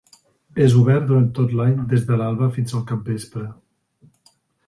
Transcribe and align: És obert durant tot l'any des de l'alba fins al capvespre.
És 0.67 0.71
obert 0.77 1.03
durant 1.09 1.27
tot 1.39 1.51
l'any 1.59 1.75
des 1.91 2.07
de 2.09 2.17
l'alba 2.21 2.49
fins 2.57 2.75
al 2.79 2.83
capvespre. 2.93 3.45